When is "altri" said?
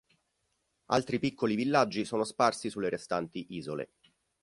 0.87-1.19